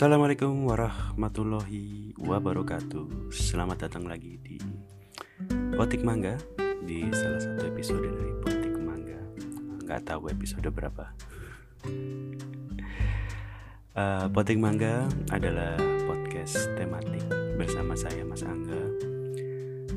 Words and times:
Assalamualaikum 0.00 0.64
warahmatullahi 0.64 2.16
wabarakatuh. 2.16 3.28
Selamat 3.36 3.84
datang 3.84 4.08
lagi 4.08 4.40
di 4.40 4.56
Potik 5.76 6.00
Mangga 6.00 6.40
Di 6.88 7.04
salah 7.12 7.36
satu 7.36 7.68
episode 7.68 8.08
dari 8.08 8.32
Potik 8.40 8.80
Mangga. 8.80 9.20
Gak 9.84 10.08
tahu 10.08 10.32
episode 10.32 10.64
berapa. 10.72 11.04
Uh, 13.92 14.24
Potik 14.32 14.56
Mangga 14.56 15.04
adalah 15.36 15.76
podcast 16.08 16.72
tematik 16.80 17.28
Bersama 17.60 17.92
saya 17.92 18.24
Mas 18.24 18.40
Angga. 18.40 18.80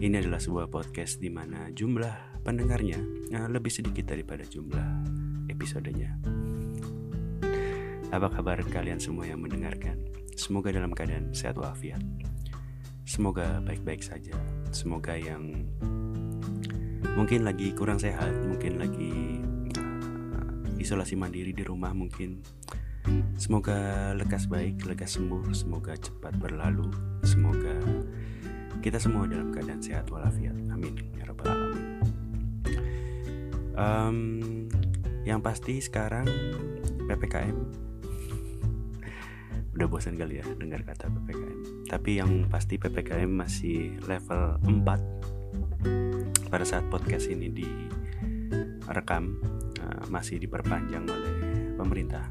Ini 0.03 0.19
adalah 0.19 0.43
sebuah 0.43 0.67
podcast 0.67 1.23
di 1.23 1.31
mana 1.31 1.71
jumlah 1.71 2.43
pendengarnya 2.43 2.99
uh, 3.39 3.47
Lebih 3.47 3.71
sedikit 3.71 4.11
daripada 4.11 4.43
jumlah 4.43 5.07
episodenya 5.47 6.19
apa 8.13 8.29
kabar 8.29 8.61
kalian 8.61 9.01
semua 9.01 9.25
yang 9.25 9.41
mendengarkan? 9.41 9.97
Semoga 10.37 10.69
dalam 10.69 10.93
keadaan 10.93 11.33
sehat 11.33 11.57
walafiat. 11.57 11.97
Semoga 13.09 13.57
baik-baik 13.65 14.05
saja. 14.05 14.37
Semoga 14.69 15.17
yang 15.17 15.65
mungkin 17.17 17.41
lagi 17.41 17.73
kurang 17.73 17.97
sehat, 17.97 18.29
mungkin 18.45 18.77
lagi 18.77 19.41
uh, 19.81 20.77
isolasi 20.77 21.17
mandiri 21.17 21.57
di 21.57 21.65
rumah 21.65 21.89
mungkin 21.89 22.37
semoga 23.33 24.13
lekas 24.13 24.45
baik, 24.45 24.85
lekas 24.85 25.17
sembuh, 25.17 25.49
semoga 25.49 25.97
cepat 25.97 26.37
berlalu. 26.37 26.93
Semoga 27.25 27.81
kita 28.85 29.01
semua 29.01 29.25
dalam 29.25 29.49
keadaan 29.49 29.81
sehat 29.81 30.13
walafiat. 30.13 30.53
Amin 30.69 31.01
ya 31.17 31.25
rabbal 31.25 31.49
alamin. 31.49 31.85
Um, 33.73 34.17
yang 35.25 35.41
pasti 35.41 35.81
sekarang 35.81 36.29
PPKM 37.09 37.57
udah 39.73 39.87
bosan 39.89 40.15
kali 40.15 40.37
ya 40.37 40.45
dengar 40.57 40.85
kata 40.85 41.09
PPKM 41.09 41.89
tapi 41.89 42.21
yang 42.21 42.45
pasti 42.49 42.77
PPKM 42.77 43.29
masih 43.29 43.97
level 44.05 44.61
4 44.61 45.33
pada 46.53 46.65
saat 46.69 46.85
podcast 46.93 47.33
ini 47.33 47.49
direkam 47.49 49.41
uh, 49.81 50.05
masih 50.13 50.37
diperpanjang 50.37 51.01
oleh 51.09 51.33
pemerintah. 51.73 52.29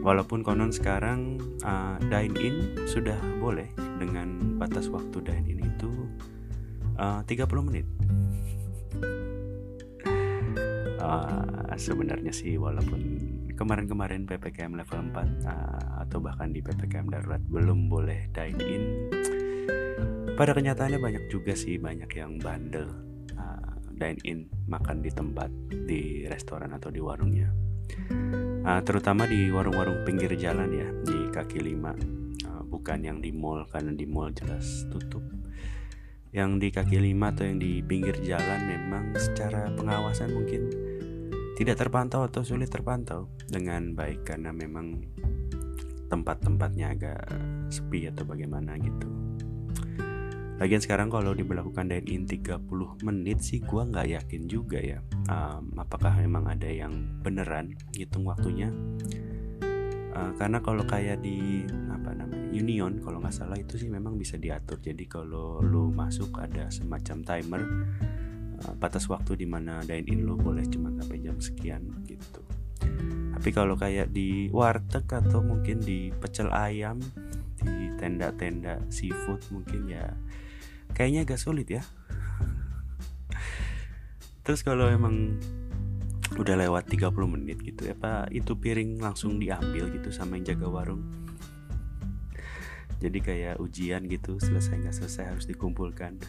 Walaupun 0.00 0.46
konon 0.46 0.72
sekarang 0.72 1.42
uh, 1.66 1.98
dine 2.06 2.36
in 2.38 2.56
sudah 2.88 3.18
boleh 3.42 3.68
dengan 3.98 4.56
batas 4.56 4.88
waktu 4.88 5.20
dine 5.26 5.46
in 5.50 5.58
itu 5.66 5.90
uh, 6.96 7.20
30 7.26 7.68
menit. 7.68 7.86
Uh, 11.02 11.74
sebenarnya 11.90 12.32
sih 12.32 12.56
walaupun 12.56 13.19
kemarin-kemarin 13.60 14.24
PPKM 14.24 14.72
level 14.72 15.12
4 15.12 15.44
uh, 15.44 16.00
atau 16.00 16.16
bahkan 16.24 16.48
di 16.48 16.64
PPKM 16.64 17.12
darurat 17.12 17.44
belum 17.44 17.92
boleh 17.92 18.32
dine 18.32 18.62
in. 18.64 18.84
Pada 20.32 20.56
kenyataannya 20.56 20.96
banyak 20.96 21.24
juga 21.28 21.52
sih 21.52 21.76
banyak 21.76 22.08
yang 22.16 22.40
bandel 22.40 22.88
uh, 23.36 23.76
dine 23.92 24.16
in 24.24 24.48
makan 24.64 25.04
di 25.04 25.12
tempat 25.12 25.52
di 25.68 26.24
restoran 26.24 26.72
atau 26.72 26.88
di 26.88 27.04
warungnya. 27.04 27.52
Uh, 28.64 28.80
terutama 28.80 29.28
di 29.28 29.52
warung-warung 29.52 30.08
pinggir 30.08 30.32
jalan 30.40 30.72
ya 30.72 30.88
di 31.04 31.28
kaki 31.28 31.60
lima. 31.60 31.92
Bukan 32.70 33.02
yang 33.02 33.18
di 33.20 33.34
mall 33.34 33.66
karena 33.68 33.92
di 33.92 34.08
mall 34.08 34.32
jelas 34.32 34.88
tutup. 34.88 35.20
Yang 36.32 36.50
di 36.62 36.68
kaki 36.70 36.96
lima 36.96 37.34
atau 37.34 37.44
yang 37.44 37.60
di 37.60 37.84
pinggir 37.84 38.16
jalan 38.24 38.62
memang 38.64 39.12
secara 39.18 39.68
pengawasan 39.74 40.32
mungkin 40.32 40.89
tidak 41.60 41.76
terpantau 41.76 42.24
atau 42.24 42.40
sulit 42.40 42.72
terpantau 42.72 43.28
dengan 43.44 43.92
baik 43.92 44.24
karena 44.24 44.48
memang 44.48 44.96
tempat-tempatnya 46.08 46.86
agak 46.96 47.20
sepi 47.68 48.08
atau 48.08 48.24
bagaimana 48.24 48.80
gitu. 48.80 49.12
Lagian 50.56 50.80
sekarang 50.80 51.12
kalau 51.12 51.36
diberlakukan 51.36 51.92
dine 51.92 52.08
in 52.08 52.24
30 52.24 52.64
menit 53.04 53.44
sih 53.44 53.60
gua 53.60 53.84
nggak 53.84 54.08
yakin 54.08 54.48
juga 54.48 54.80
ya 54.80 55.04
um, 55.28 55.72
apakah 55.76 56.16
memang 56.16 56.48
ada 56.48 56.68
yang 56.68 56.96
beneran 57.20 57.76
hitung 57.92 58.28
waktunya 58.28 58.68
uh, 60.12 60.32
karena 60.36 60.60
kalau 60.60 60.84
kayak 60.84 61.24
di 61.24 61.64
apa 61.88 62.12
namanya 62.12 62.52
Union 62.52 63.00
kalau 63.00 63.24
nggak 63.24 63.32
salah 63.32 63.56
itu 63.56 63.80
sih 63.80 63.88
memang 63.88 64.20
bisa 64.20 64.36
diatur 64.36 64.80
jadi 64.84 65.04
kalau 65.08 65.64
lu 65.64 65.88
masuk 65.92 66.36
ada 66.40 66.68
semacam 66.68 67.24
timer 67.24 67.62
batas 68.76 69.08
waktu 69.08 69.40
di 69.40 69.46
mana 69.48 69.80
dine 69.84 70.04
in 70.08 70.28
lo 70.28 70.36
boleh 70.36 70.64
cuma 70.68 70.92
sampai 70.92 71.18
jam 71.24 71.36
sekian 71.40 71.82
gitu. 72.04 72.44
Tapi 73.36 73.48
kalau 73.56 73.72
kayak 73.76 74.12
di 74.12 74.52
warteg 74.52 75.08
atau 75.08 75.40
mungkin 75.40 75.80
di 75.80 76.12
pecel 76.12 76.52
ayam 76.52 77.00
di 77.60 77.92
tenda-tenda 77.96 78.80
seafood 78.92 79.40
mungkin 79.52 79.88
ya 79.88 80.12
kayaknya 80.92 81.24
agak 81.24 81.40
sulit 81.40 81.68
ya. 81.72 81.82
Terus 84.44 84.60
kalau 84.60 84.88
emang 84.88 85.40
udah 86.36 86.56
lewat 86.56 86.88
30 86.88 87.10
menit 87.26 87.58
gitu 87.60 87.90
ya 87.90 87.96
pak 87.96 88.30
itu 88.30 88.54
piring 88.54 89.02
langsung 89.02 89.36
diambil 89.40 89.88
gitu 89.88 90.12
sama 90.12 90.36
yang 90.36 90.56
jaga 90.56 90.68
warung. 90.68 91.02
Jadi 93.00 93.18
kayak 93.24 93.56
ujian 93.56 94.04
gitu 94.04 94.36
selesai 94.36 94.76
nggak 94.84 94.96
selesai 95.00 95.32
harus 95.32 95.48
dikumpulkan 95.48 96.20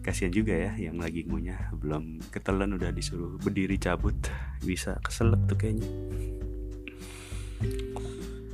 kasihan 0.00 0.32
juga 0.32 0.56
ya 0.56 0.72
yang 0.76 0.96
lagi 0.96 1.24
ngunyah. 1.28 1.76
Belum 1.76 2.20
ketelan 2.32 2.76
udah 2.76 2.90
disuruh 2.92 3.36
berdiri 3.40 3.76
cabut. 3.76 4.16
Bisa 4.64 4.96
keselak 5.04 5.44
tuh 5.46 5.56
kayaknya. 5.60 5.88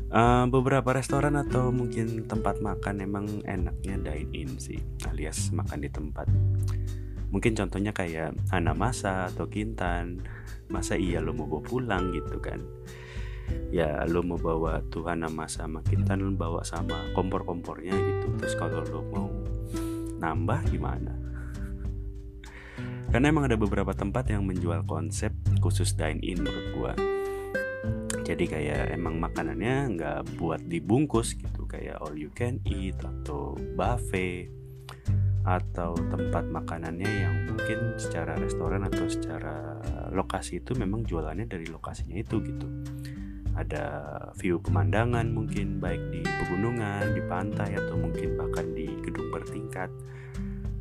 Uh, 0.06 0.46
beberapa 0.46 0.94
restoran 0.94 1.34
atau 1.34 1.74
mungkin 1.74 2.30
tempat 2.30 2.62
makan 2.62 3.02
emang 3.02 3.26
enaknya 3.42 3.98
dine 3.98 4.30
in 4.32 4.50
sih 4.58 4.78
alias 5.06 5.50
makan 5.50 5.82
di 5.82 5.90
tempat. 5.90 6.30
Mungkin 7.34 7.58
contohnya 7.58 7.90
kayak 7.90 8.34
Hana 8.54 8.74
Masa 8.74 9.26
atau 9.26 9.50
Kintan. 9.50 10.22
Masa 10.66 10.98
iya 10.98 11.22
lo 11.22 11.34
mau 11.34 11.46
bawa 11.46 11.62
pulang 11.62 12.14
gitu 12.14 12.38
kan? 12.38 12.62
Ya 13.70 14.02
lo 14.06 14.22
mau 14.22 14.38
bawa 14.38 14.82
tuh 14.90 15.06
Hana 15.10 15.26
Masa 15.26 15.66
sama 15.66 15.82
Kintan 15.82 16.22
lo 16.22 16.30
bawa 16.34 16.62
sama 16.62 17.10
kompor-kompornya 17.14 17.94
gitu. 17.94 18.26
Terus 18.38 18.54
kalau 18.54 18.82
lo 18.86 19.00
mau 19.10 19.26
nambah 20.16 20.70
gimana 20.70 21.25
karena 23.16 23.32
emang 23.32 23.48
ada 23.48 23.56
beberapa 23.56 23.96
tempat 23.96 24.28
yang 24.28 24.44
menjual 24.44 24.84
konsep 24.84 25.32
khusus 25.64 25.96
dine 25.96 26.20
in 26.20 26.36
menurut 26.36 26.66
gua. 26.76 26.92
Jadi 28.28 28.44
kayak 28.44 28.92
emang 28.92 29.16
makanannya 29.16 29.96
nggak 29.96 30.36
buat 30.36 30.60
dibungkus 30.68 31.32
gitu 31.32 31.64
kayak 31.64 31.96
all 32.04 32.12
you 32.12 32.28
can 32.36 32.60
eat 32.68 32.92
atau 33.00 33.56
buffet 33.72 34.52
atau 35.48 35.96
tempat 35.96 36.44
makanannya 36.44 37.08
yang 37.08 37.34
mungkin 37.48 37.96
secara 37.96 38.36
restoran 38.36 38.84
atau 38.84 39.08
secara 39.08 39.80
lokasi 40.12 40.60
itu 40.60 40.76
memang 40.76 41.08
jualannya 41.08 41.48
dari 41.48 41.72
lokasinya 41.72 42.20
itu 42.20 42.36
gitu. 42.44 42.68
Ada 43.56 44.12
view 44.36 44.60
pemandangan 44.60 45.24
mungkin 45.32 45.80
baik 45.80 46.04
di 46.12 46.20
pegunungan, 46.20 47.16
di 47.16 47.24
pantai 47.24 47.80
atau 47.80 47.96
mungkin 47.96 48.36
bahkan 48.36 48.76
di 48.76 48.92
gedung 49.00 49.32
bertingkat 49.32 49.88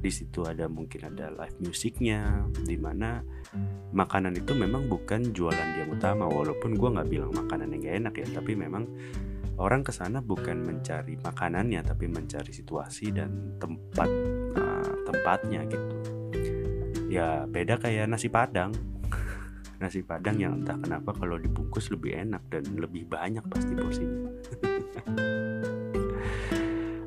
di 0.06 0.14
situ 0.14 0.46
ada 0.46 0.70
mungkin 0.70 1.02
ada 1.10 1.34
live 1.34 1.58
musiknya 1.66 2.46
di 2.62 2.78
mana 2.78 3.26
makanan 3.90 4.38
itu 4.38 4.54
memang 4.54 4.86
bukan 4.86 5.34
jualan 5.34 5.70
dia 5.74 5.90
utama. 5.90 6.30
Walaupun 6.30 6.78
gue 6.78 6.90
nggak 6.94 7.10
bilang 7.10 7.34
makanan 7.34 7.74
yang 7.74 7.82
gak 7.82 7.96
enak 8.06 8.14
ya 8.22 8.28
tapi 8.38 8.54
memang 8.54 8.86
orang 9.58 9.82
ke 9.82 9.90
sana 9.90 10.22
bukan 10.22 10.62
mencari 10.62 11.18
makanannya 11.18 11.82
tapi 11.82 12.06
mencari 12.06 12.54
situasi 12.54 13.18
dan 13.18 13.58
tempat 13.58 14.06
uh, 14.54 14.94
tempatnya 15.10 15.66
gitu. 15.74 15.96
Ya 17.10 17.50
beda 17.50 17.82
kayak 17.82 18.06
nasi 18.06 18.30
padang. 18.30 18.78
Nasi 19.82 20.06
padang 20.06 20.38
yang 20.38 20.62
entah 20.62 20.78
kenapa 20.78 21.18
kalau 21.18 21.42
dibungkus 21.42 21.90
lebih 21.90 22.14
enak 22.14 22.46
dan 22.54 22.78
lebih 22.78 23.10
banyak 23.10 23.42
pasti 23.50 23.74
porsinya. 23.74 24.30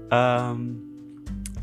Um, 0.08 0.87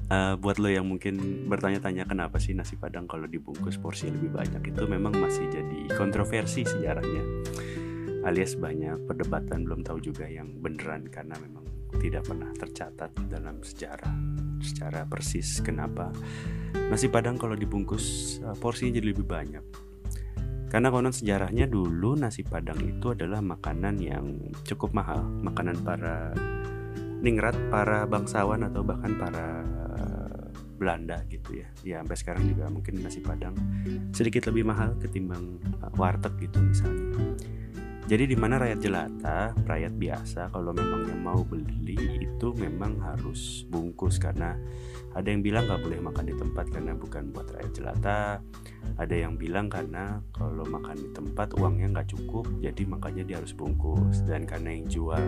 uh, 0.10 0.36
buat 0.38 0.58
lo 0.62 0.70
yang 0.70 0.86
mungkin 0.90 1.46
bertanya-tanya 1.50 2.06
kenapa 2.10 2.42
sih 2.42 2.54
nasi 2.58 2.78
padang 2.78 3.06
kalau 3.06 3.26
dibungkus 3.30 3.78
porsi 3.80 4.10
lebih 4.10 4.34
banyak? 4.34 4.62
Itu 4.74 4.86
memang 4.86 5.18
masih 5.18 5.50
jadi 5.50 5.94
kontroversi 5.96 6.66
sejarahnya 6.66 7.24
alias 8.26 8.58
banyak 8.58 9.06
perdebatan 9.06 9.70
belum 9.70 9.86
tahu 9.86 10.02
juga 10.02 10.26
yang 10.26 10.50
beneran 10.58 11.06
karena 11.14 11.38
memang 11.38 11.62
tidak 12.02 12.26
pernah 12.26 12.50
tercatat 12.58 13.14
dalam 13.30 13.62
sejarah 13.62 14.14
secara 14.60 15.06
persis 15.06 15.62
kenapa 15.62 16.10
nasi 16.90 17.06
padang 17.08 17.38
kalau 17.38 17.54
dibungkus 17.54 18.38
uh, 18.42 18.58
porsinya 18.58 18.98
jadi 18.98 19.14
lebih 19.14 19.26
banyak. 19.30 19.66
Karena 20.66 20.92
konon 20.92 21.14
sejarahnya 21.14 21.70
dulu 21.70 22.18
nasi 22.18 22.42
padang 22.42 22.82
itu 22.84 23.14
adalah 23.14 23.40
makanan 23.40 23.96
yang 24.02 24.26
cukup 24.66 24.92
mahal 24.92 25.24
makanan 25.24 25.78
para 25.86 26.34
ningrat 27.22 27.56
para 27.70 28.04
bangsawan 28.10 28.66
atau 28.66 28.82
bahkan 28.84 29.14
para 29.16 29.64
Belanda 30.76 31.24
gitu 31.32 31.56
ya 31.56 31.68
ya 31.82 31.96
sampai 32.04 32.18
sekarang 32.20 32.44
juga 32.52 32.68
mungkin 32.68 33.00
nasi 33.02 33.24
padang 33.24 33.56
sedikit 34.12 34.52
lebih 34.52 34.68
mahal 34.68 34.96
ketimbang 35.00 35.60
uh, 35.82 35.92
warteg 35.96 36.36
gitu 36.40 36.60
misalnya 36.62 37.16
jadi 38.06 38.30
di 38.30 38.38
mana 38.38 38.62
rakyat 38.62 38.80
jelata, 38.86 39.58
rakyat 39.66 39.98
biasa 39.98 40.54
kalau 40.54 40.78
memangnya 40.78 41.18
mau 41.18 41.42
beli 41.42 42.22
itu 42.22 42.54
memang 42.54 43.02
harus 43.02 43.66
bungkus 43.66 44.22
karena 44.22 44.54
ada 45.18 45.26
yang 45.26 45.42
bilang 45.42 45.66
nggak 45.66 45.82
boleh 45.82 46.00
makan 46.06 46.26
di 46.30 46.36
tempat 46.38 46.70
karena 46.70 46.94
bukan 46.94 47.34
buat 47.34 47.50
rakyat 47.50 47.72
jelata. 47.74 48.46
Ada 49.02 49.16
yang 49.26 49.42
bilang 49.42 49.74
karena 49.74 50.22
kalau 50.30 50.70
makan 50.70 51.02
di 51.02 51.10
tempat 51.18 51.58
uangnya 51.58 51.98
nggak 51.98 52.14
cukup, 52.14 52.46
jadi 52.62 52.86
makanya 52.86 53.26
dia 53.26 53.42
harus 53.42 53.58
bungkus. 53.58 54.22
Dan 54.22 54.46
karena 54.46 54.78
yang 54.78 54.86
jual 54.86 55.26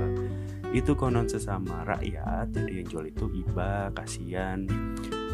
itu 0.69 0.93
konon 0.93 1.25
sesama 1.25 1.81
rakyat, 1.81 2.53
jadi 2.53 2.85
yang 2.85 2.87
jual 2.93 3.05
itu 3.09 3.25
iba, 3.41 3.89
kasihan 3.97 4.69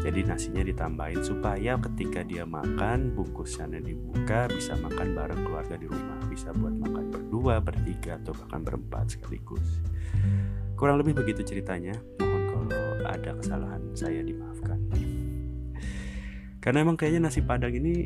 jadi 0.04 0.20
nasinya 0.20 0.60
ditambahin 0.60 1.24
supaya 1.24 1.80
ketika 1.80 2.20
dia 2.28 2.44
makan 2.44 3.16
bungkusannya 3.16 3.80
dibuka 3.80 4.52
bisa 4.52 4.76
makan 4.76 5.16
bareng 5.16 5.40
keluarga 5.48 5.80
di 5.80 5.88
rumah. 5.88 6.20
Bisa 6.28 6.52
buat 6.52 6.76
makan 6.76 7.08
berdua 7.08 7.64
bertiga 7.64 8.20
atau 8.20 8.36
bahkan 8.36 8.60
berempat 8.60 9.16
sekaligus. 9.16 9.80
Kurang 10.76 11.00
lebih 11.00 11.16
begitu 11.16 11.40
ceritanya. 11.40 11.96
Mohon 12.20 12.44
kalau 12.52 12.84
ada 13.08 13.30
kesalahan 13.32 13.80
saya 13.96 14.20
dimaafkan. 14.20 14.76
Karena 16.60 16.84
emang 16.84 17.00
kayaknya 17.00 17.32
nasi 17.32 17.40
padang 17.40 17.72
ini 17.72 18.04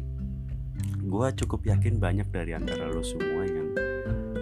gue 1.03 1.29
cukup 1.35 1.67
yakin 1.67 1.99
banyak 1.99 2.31
dari 2.31 2.55
antara 2.55 2.95
lo 2.95 3.03
semua 3.03 3.43
yang 3.43 3.75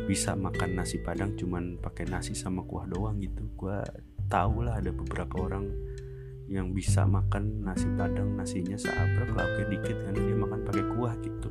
bisa 0.04 0.36
makan 0.36 0.76
nasi 0.76 1.00
padang 1.00 1.32
cuman 1.40 1.80
pakai 1.80 2.04
nasi 2.04 2.36
sama 2.36 2.60
kuah 2.68 2.84
doang 2.84 3.16
gitu. 3.16 3.48
Gue 3.56 3.80
tau 4.28 4.60
lah 4.60 4.76
ada 4.76 4.92
beberapa 4.92 5.40
orang 5.40 5.95
yang 6.46 6.70
bisa 6.70 7.02
makan 7.02 7.66
nasi 7.66 7.90
padang 7.98 8.38
nasinya 8.38 8.78
seabrek 8.78 9.34
lauknya 9.34 9.66
dikit 9.66 9.96
karena 10.06 10.20
dia 10.22 10.36
makan 10.38 10.60
pakai 10.62 10.84
kuah 10.94 11.14
gitu. 11.22 11.48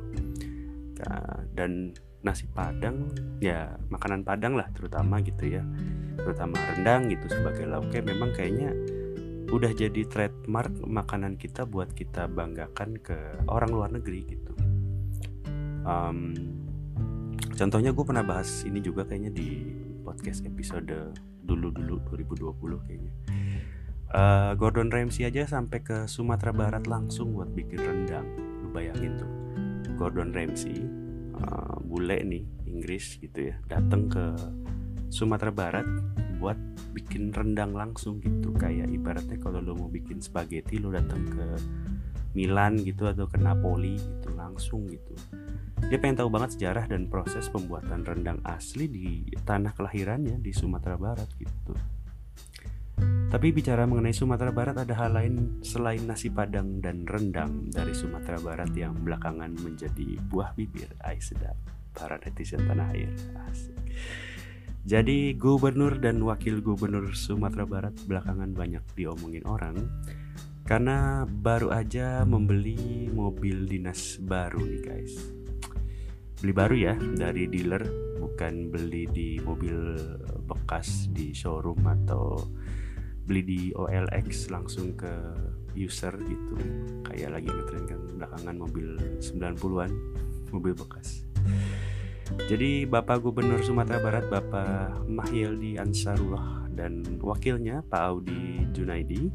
Dan 1.52 1.92
nasi 2.24 2.48
padang 2.50 3.12
ya 3.38 3.76
makanan 3.92 4.24
padang 4.24 4.56
lah 4.56 4.66
terutama 4.72 5.20
gitu 5.20 5.60
ya. 5.60 5.62
Terutama 6.16 6.56
rendang 6.72 7.12
gitu 7.12 7.28
sebagai 7.28 7.68
lauknya. 7.68 8.02
Memang 8.02 8.32
kayaknya 8.32 8.72
udah 9.52 9.70
jadi 9.76 10.02
trademark 10.10 10.74
makanan 10.82 11.38
kita 11.38 11.68
buat 11.68 11.92
kita 11.94 12.26
banggakan 12.26 12.98
ke 12.98 13.16
orang 13.46 13.70
luar 13.70 13.90
negeri 13.92 14.20
gitu. 14.26 14.52
Um, 15.86 16.34
contohnya 17.54 17.94
gue 17.94 18.04
pernah 18.04 18.26
bahas 18.26 18.66
ini 18.66 18.82
juga 18.82 19.06
kayaknya 19.06 19.30
di 19.30 19.70
podcast 20.02 20.42
episode 20.42 21.14
dulu-dulu 21.46 22.02
2020 22.10 22.86
kayaknya 22.90 23.12
uh, 24.12 24.52
Gordon 24.54 24.92
Ramsay 24.92 25.26
aja 25.26 25.48
sampai 25.48 25.82
ke 25.82 26.06
Sumatera 26.06 26.54
Barat 26.54 26.84
langsung 26.86 27.34
buat 27.34 27.50
bikin 27.50 27.80
rendang. 27.80 28.26
Lu 28.62 28.70
bayangin 28.70 29.18
tuh 29.18 29.30
Gordon 29.96 30.30
Ramsay 30.30 30.84
uh, 31.40 31.80
bule 31.82 32.20
nih 32.22 32.44
Inggris 32.68 33.16
gitu 33.18 33.50
ya 33.50 33.56
datang 33.66 34.12
ke 34.12 34.24
Sumatera 35.08 35.50
Barat 35.50 35.86
buat 36.36 36.58
bikin 36.92 37.32
rendang 37.32 37.72
langsung 37.72 38.20
gitu. 38.20 38.52
Kayak 38.54 38.92
ibaratnya 38.92 39.40
kalau 39.40 39.64
lo 39.64 39.72
mau 39.74 39.88
bikin 39.88 40.20
spaghetti 40.20 40.76
lo 40.76 40.92
datang 40.92 41.24
ke 41.24 41.46
Milan 42.36 42.76
gitu 42.84 43.08
atau 43.08 43.24
ke 43.24 43.40
Napoli 43.40 43.96
gitu 43.96 44.28
langsung 44.36 44.84
gitu. 44.92 45.16
Dia 45.86 45.96
pengen 46.02 46.20
tahu 46.20 46.28
banget 46.28 46.58
sejarah 46.58 46.84
dan 46.84 47.08
proses 47.08 47.48
pembuatan 47.48 48.04
rendang 48.04 48.42
asli 48.44 48.90
di 48.90 49.24
tanah 49.46 49.72
kelahirannya 49.72 50.36
di 50.42 50.52
Sumatera 50.52 51.00
Barat 51.00 51.30
gitu 51.40 51.95
tapi 53.36 53.52
bicara 53.52 53.84
mengenai 53.84 54.16
Sumatera 54.16 54.48
Barat 54.48 54.80
ada 54.80 54.96
hal 54.96 55.12
lain 55.12 55.60
selain 55.60 56.00
nasi 56.08 56.32
padang 56.32 56.80
dan 56.80 57.04
rendang 57.04 57.68
dari 57.68 57.92
Sumatera 57.92 58.40
Barat 58.40 58.72
yang 58.72 58.96
belakangan 59.04 59.52
menjadi 59.60 60.16
buah 60.32 60.56
bibir 60.56 60.88
Ay 61.04 61.20
sedap 61.20 61.52
para 61.92 62.16
netizen 62.16 62.64
tanah 62.64 62.96
air 62.96 63.12
Asik. 63.52 63.76
Jadi 64.88 65.36
gubernur 65.36 66.00
dan 66.00 66.24
wakil 66.24 66.64
gubernur 66.64 67.12
Sumatera 67.12 67.68
Barat 67.68 67.92
belakangan 68.08 68.56
banyak 68.56 68.80
diomongin 68.96 69.44
orang 69.44 69.84
karena 70.64 71.28
baru 71.28 71.76
aja 71.76 72.24
membeli 72.24 73.12
mobil 73.12 73.68
dinas 73.68 74.16
baru 74.16 74.64
nih 74.64 74.80
guys. 74.80 75.12
Beli 76.40 76.52
baru 76.56 76.72
ya 76.72 76.96
dari 76.96 77.52
dealer 77.52 77.84
bukan 78.16 78.72
beli 78.72 79.04
di 79.12 79.36
mobil 79.44 79.76
bekas 80.48 81.12
di 81.12 81.36
showroom 81.36 81.84
atau 81.84 82.40
beli 83.26 83.42
di 83.42 83.60
OLX 83.74 84.54
langsung 84.54 84.94
ke 84.94 85.10
user 85.74 86.14
gitu. 86.14 86.54
Kayak 87.04 87.42
lagi 87.42 87.50
ngetren 87.50 87.84
kan 87.84 88.00
belakangan 88.16 88.56
mobil 88.56 88.86
90-an 89.18 89.90
mobil 90.54 90.72
bekas. 90.72 91.26
Jadi 92.50 92.86
Bapak 92.86 93.22
Gubernur 93.22 93.62
Sumatera 93.62 94.02
Barat 94.02 94.26
Bapak 94.26 95.06
Mahyildi 95.06 95.78
Ansarullah 95.78 96.66
dan 96.74 97.02
wakilnya 97.22 97.86
Pak 97.86 98.02
Audi 98.02 98.66
Junaidi 98.74 99.30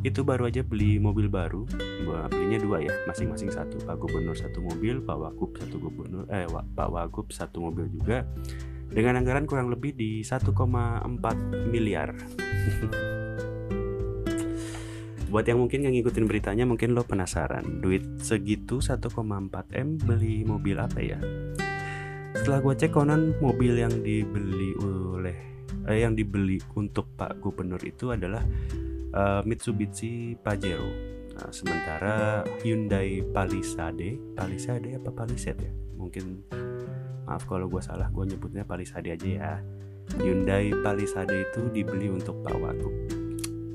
itu 0.00 0.24
baru 0.24 0.48
aja 0.48 0.64
beli 0.64 0.98
mobil 0.98 1.30
baru. 1.30 1.68
Belinya 2.32 2.58
dua 2.58 2.82
ya 2.82 2.94
masing-masing 3.06 3.52
satu. 3.52 3.78
Pak 3.86 4.00
Gubernur 4.00 4.34
satu 4.34 4.58
mobil 4.58 4.98
Pak 5.04 5.18
Wagub 5.18 5.54
satu 5.54 5.76
gubernur 5.78 6.24
eh 6.32 6.48
Pak 6.50 6.88
Wagub 6.88 7.30
satu 7.30 7.62
mobil 7.68 7.86
juga 7.92 8.26
dengan 8.90 9.22
anggaran 9.22 9.46
kurang 9.46 9.70
lebih 9.70 9.94
di 9.94 10.20
1,4 10.26 10.50
miliar. 11.70 12.10
Buat 15.30 15.46
yang 15.46 15.62
mungkin 15.62 15.86
yang 15.86 15.94
ngikutin 15.94 16.26
beritanya 16.26 16.66
mungkin 16.66 16.90
lo 16.90 17.06
penasaran 17.06 17.78
Duit 17.78 18.02
segitu 18.18 18.82
1,4 18.82 19.14
M 19.78 19.94
beli 19.94 20.42
mobil 20.42 20.74
apa 20.74 20.98
ya? 20.98 21.22
Setelah 22.34 22.58
gue 22.58 22.74
cek 22.74 22.90
konon 22.90 23.38
mobil 23.38 23.78
yang 23.78 23.94
dibeli 24.02 24.74
oleh 24.82 25.38
eh, 25.86 26.02
Yang 26.02 26.26
dibeli 26.26 26.58
untuk 26.74 27.14
Pak 27.14 27.38
Gubernur 27.38 27.78
itu 27.86 28.10
adalah 28.10 28.42
uh, 29.14 29.46
Mitsubishi 29.46 30.34
Pajero 30.34 30.90
nah, 31.38 31.54
Sementara 31.54 32.42
Hyundai 32.66 33.22
Palisade 33.22 34.18
Palisade 34.34 34.98
apa 34.98 35.14
Palisade 35.14 35.62
ya? 35.62 35.72
Mungkin 35.94 36.42
maaf 37.30 37.46
kalau 37.46 37.70
gue 37.70 37.78
salah 37.78 38.10
gue 38.10 38.34
nyebutnya 38.34 38.66
Palisade 38.66 39.14
aja 39.14 39.28
ya. 39.30 39.54
Hyundai 40.18 40.74
Palisade 40.82 41.46
itu 41.46 41.70
dibeli 41.70 42.10
untuk 42.10 42.42
Pak 42.42 42.56
Wagub 42.58 42.94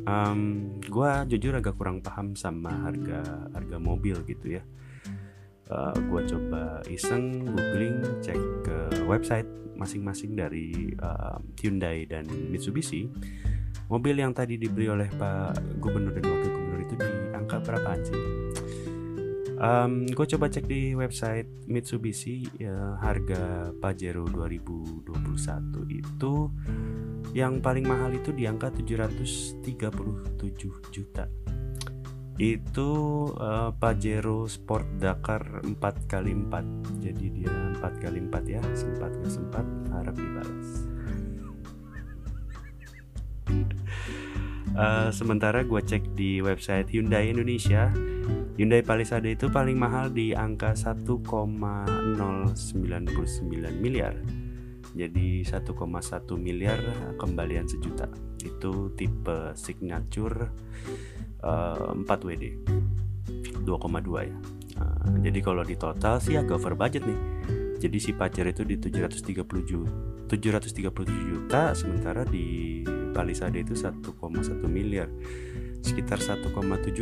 um, 0.06 0.72
gue 0.80 1.12
jujur 1.36 1.54
agak 1.58 1.76
kurang 1.76 2.00
paham 2.00 2.38
sama 2.38 2.72
harga 2.90 3.50
harga 3.52 3.78
mobil 3.82 4.22
gitu 4.26 4.62
ya. 4.62 4.64
Uh, 5.66 5.90
eh, 5.90 5.98
gue 5.98 6.22
coba 6.30 6.86
iseng 6.94 7.42
googling 7.42 7.98
cek 8.22 8.38
ke 8.62 8.78
website 9.10 9.50
masing-masing 9.74 10.38
dari 10.38 10.94
uh, 11.02 11.42
Hyundai 11.58 12.06
dan 12.06 12.30
Mitsubishi. 12.30 13.10
Mobil 13.90 14.18
yang 14.18 14.34
tadi 14.34 14.58
dibeli 14.58 14.90
oleh 14.90 15.10
Pak 15.14 15.82
Gubernur 15.82 16.14
dan 16.14 16.26
Wakil 16.26 16.50
Gubernur 16.54 16.80
itu 16.86 16.96
di 16.98 17.12
angka 17.38 17.62
berapaan 17.62 18.02
sih 18.02 18.45
Um, 19.56 20.04
gue 20.04 20.28
coba 20.36 20.52
cek 20.52 20.68
di 20.68 20.92
website 20.92 21.48
Mitsubishi 21.72 22.44
ya, 22.60 23.00
harga 23.00 23.72
Pajero 23.80 24.28
2021 24.28 25.96
itu 25.96 26.52
yang 27.32 27.64
paling 27.64 27.88
mahal 27.88 28.12
itu 28.12 28.36
di 28.36 28.44
angka 28.48 28.72
737 28.76 30.92
juta. 30.92 31.32
Itu 32.36 32.92
uh, 33.32 33.72
Pajero 33.80 34.44
Sport 34.44 35.00
Dakar 35.00 35.64
4x4. 35.64 36.54
Jadi 37.00 37.26
dia 37.32 37.56
4x4 37.80 38.36
ya, 38.52 38.60
sempat 38.76 39.16
gak 39.24 39.32
sempat 39.32 39.64
harap 39.96 40.20
dibalas. 40.20 40.95
Uh, 44.76 45.08
sementara 45.08 45.64
gue 45.64 45.80
cek 45.80 46.20
di 46.20 46.44
website 46.44 46.92
Hyundai 46.92 47.32
Indonesia 47.32 47.96
Hyundai 48.60 48.84
Palisade 48.84 49.36
itu 49.36 49.52
paling 49.52 49.76
mahal 49.76 50.12
di 50.12 50.32
angka 50.32 50.76
1,099 50.76 52.56
miliar. 53.80 54.16
Jadi 54.96 55.44
1,1 55.44 55.76
miliar 56.40 56.80
kembalian 57.20 57.68
sejuta. 57.68 58.08
Itu 58.40 58.96
tipe 58.96 59.52
signature 59.60 60.52
uh, 61.44 61.92
4 61.92 62.08
WD. 62.08 62.46
2,2 63.68 63.68
ya. 64.24 64.36
Uh, 64.80 65.20
jadi 65.20 65.40
kalau 65.44 65.68
di 65.68 65.76
total 65.76 66.24
sih 66.24 66.40
agak 66.40 66.56
over 66.64 66.80
budget 66.80 67.04
nih. 67.04 67.20
Jadi 67.76 67.98
si 68.00 68.16
pacar 68.16 68.48
itu 68.48 68.64
di 68.64 68.80
737 68.80 70.32
737 70.32 71.28
juta 71.28 71.76
sementara 71.76 72.24
di 72.24 72.80
Palisade 73.16 73.64
itu 73.64 73.72
1,1 73.72 74.04
miliar. 74.68 75.08
Sekitar 75.80 76.20
1,7 76.20 76.52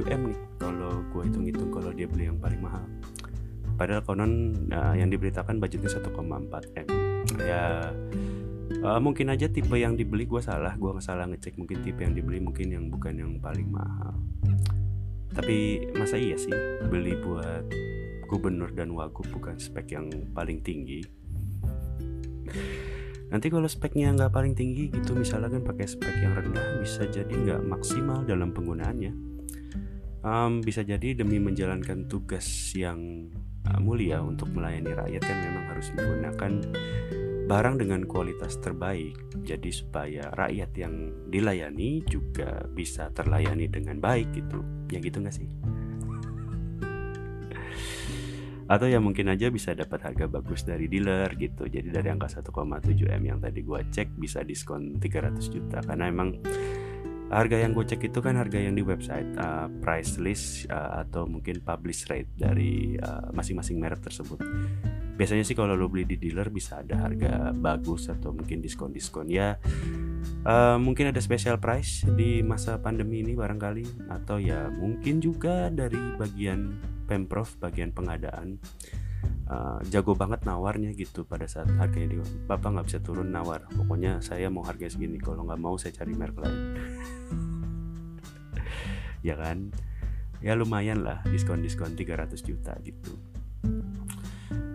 m 0.05 0.22
nih 0.29 0.39
kalau 0.62 1.01
gue 1.10 1.22
hitung-hitung 1.25 1.74
kalau 1.74 1.89
dia 1.89 2.05
beli 2.05 2.29
yang 2.29 2.38
paling 2.38 2.62
mahal. 2.62 2.86
Padahal 3.74 4.05
konon 4.05 4.53
nah, 4.70 4.93
yang 4.93 5.10
diberitakan 5.10 5.58
budgetnya 5.58 5.89
1,4 5.89 6.13
m. 6.86 6.88
Ya 7.41 7.89
uh, 8.86 9.00
mungkin 9.01 9.34
aja 9.34 9.50
tipe 9.50 9.74
yang 9.74 9.98
dibeli 9.98 10.29
gue 10.29 10.39
salah 10.46 10.77
gue 10.77 10.93
salah 11.01 11.25
ngecek. 11.25 11.58
Mungkin 11.58 11.82
tipe 11.82 12.05
yang 12.05 12.13
dibeli 12.13 12.38
mungkin 12.38 12.70
yang 12.70 12.86
bukan 12.93 13.17
yang 13.17 13.34
paling 13.41 13.65
mahal. 13.74 14.13
Tapi 15.34 15.89
masa 15.98 16.22
iya 16.22 16.38
sih 16.38 16.53
beli 16.86 17.17
buat 17.17 17.65
gubernur 18.29 18.70
dan 18.77 18.93
wagub 18.93 19.25
bukan 19.34 19.58
spek 19.58 19.98
yang 19.98 20.05
paling 20.38 20.62
tinggi 20.62 21.01
nanti 23.34 23.50
kalau 23.50 23.66
speknya 23.66 24.13
nggak 24.13 24.30
paling 24.30 24.54
tinggi 24.54 24.94
gitu 24.94 25.18
misalnya 25.18 25.50
kan 25.50 25.66
pakai 25.66 25.90
spek 25.90 26.22
yang 26.22 26.38
rendah 26.38 26.78
bisa 26.78 27.10
jadi 27.10 27.34
nggak 27.34 27.66
maksimal 27.66 28.22
dalam 28.22 28.54
penggunaannya. 28.54 29.34
Um, 30.24 30.62
bisa 30.63 30.86
jadi 30.86 31.18
demi 31.18 31.42
menjalankan 31.42 32.08
tugas 32.08 32.46
yang 32.78 33.28
uh, 33.68 33.80
mulia 33.82 34.22
untuk 34.24 34.54
melayani 34.54 34.94
rakyat 34.96 35.20
kan 35.25 35.38
memang 35.42 35.66
harus 35.74 35.92
menggunakan 35.98 36.52
barang 37.50 37.75
dengan 37.82 38.08
kualitas 38.08 38.62
terbaik. 38.62 39.18
Jadi 39.44 39.70
supaya 39.74 40.30
rakyat 40.38 40.72
yang 40.80 41.12
dilayani 41.28 42.06
juga 42.08 42.63
bisa 42.72 43.10
terlayani 43.12 43.68
dengan 43.68 44.00
baik 44.00 44.32
gitu. 44.32 44.63
Ya 44.94 45.02
gitu 45.02 45.20
nggak 45.20 45.36
sih 45.36 45.50
atau 48.63 48.88
ya 48.88 49.00
mungkin 49.03 49.27
aja 49.27 49.51
bisa 49.51 49.75
dapat 49.75 50.00
harga 50.08 50.25
bagus 50.32 50.63
dari 50.63 50.88
dealer 50.88 51.27
gitu. 51.36 51.67
Jadi 51.67 51.91
dari 51.91 52.08
angka 52.08 52.32
1,7 52.32 52.51
m 53.12 53.24
yang 53.24 53.39
tadi 53.43 53.60
gue 53.60 53.79
cek 53.91 54.15
bisa 54.15 54.39
diskon 54.48 54.98
300 55.00 55.39
juta. 55.51 55.84
Karena 55.84 56.08
emang 56.08 56.39
harga 57.34 57.58
yang 57.60 57.74
gue 57.74 57.84
cek 57.84 58.13
itu 58.13 58.20
kan 58.22 58.38
harga 58.38 58.62
yang 58.62 58.77
di 58.77 58.86
website 58.86 59.25
uh, 59.41 59.67
price 59.82 60.22
list 60.22 60.70
uh, 60.70 61.01
atau 61.01 61.25
mungkin 61.25 61.60
publish 61.65 62.05
rate 62.08 62.29
dari 62.38 62.96
uh, 63.01 63.34
masing-masing 63.34 63.82
merek 63.82 64.00
tersebut. 64.05 64.39
Biasanya 65.13 65.46
sih 65.46 65.53
kalau 65.53 65.77
lo 65.77 65.89
beli 65.89 66.10
di 66.10 66.17
dealer 66.17 66.50
bisa 66.50 66.82
ada 66.82 67.05
harga 67.05 67.53
bagus 67.53 68.10
atau 68.10 68.34
mungkin 68.34 68.62
diskon-diskon. 68.63 69.29
Ya 69.29 69.58
uh, 70.48 70.77
mungkin 70.79 71.12
ada 71.12 71.20
special 71.20 71.60
price 71.60 72.05
di 72.15 72.39
masa 72.46 72.79
pandemi 72.79 73.25
ini 73.25 73.36
barangkali. 73.36 74.08
Atau 74.13 74.39
ya 74.39 74.72
mungkin 74.72 75.20
juga 75.20 75.67
dari 75.74 76.00
bagian 76.15 76.92
pemprov 77.05 77.50
bagian 77.60 77.91
pengadaan 77.91 78.60
uh, 79.48 79.79
jago 79.89 80.15
banget 80.15 80.43
nawarnya 80.48 80.91
gitu 80.95 81.24
pada 81.27 81.48
saat 81.48 81.67
harganya 81.79 82.15
di 82.15 82.17
bapak 82.48 82.69
nggak 82.79 82.88
bisa 82.88 83.00
turun 83.03 83.31
nawar. 83.31 83.67
Pokoknya 83.72 84.19
saya 84.24 84.48
mau 84.48 84.63
harga 84.63 84.88
segini 84.91 85.19
kalau 85.19 85.43
nggak 85.48 85.62
mau 85.62 85.75
saya 85.75 85.95
cari 85.95 86.13
merek 86.13 86.38
lain. 86.39 86.60
Ya 89.24 89.39
kan? 89.39 89.72
Ya 90.43 90.51
lumayan 90.51 91.07
lah 91.07 91.24
diskon 91.31 91.63
diskon 91.63 91.95
300 91.95 92.43
juta 92.43 92.75
gitu. 92.83 93.15